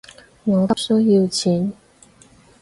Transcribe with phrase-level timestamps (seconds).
[0.45, 1.73] 我急需要錢